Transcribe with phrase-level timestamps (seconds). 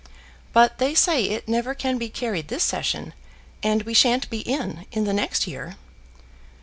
[0.51, 3.13] But they say it never can be carried this session,
[3.61, 5.75] and we sha'n't be in, in the next year."